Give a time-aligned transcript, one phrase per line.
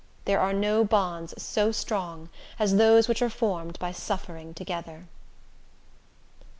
[0.25, 5.05] There are no bonds so strong as those which are formed by suffering together.